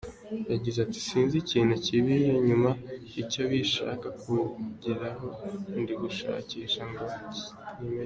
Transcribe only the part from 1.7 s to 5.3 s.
kibiri inyuma icyo bishaka kugeraho,